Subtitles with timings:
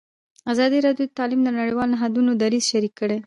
[0.51, 3.17] ازادي راډیو د تعلیم د نړیوالو نهادونو دریځ شریک کړی.